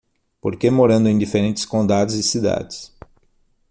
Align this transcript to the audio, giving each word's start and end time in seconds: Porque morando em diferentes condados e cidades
Porque 0.41 0.71
morando 0.71 1.07
em 1.09 1.15
diferentes 1.19 1.63
condados 1.63 2.15
e 2.15 2.23
cidades 2.23 2.91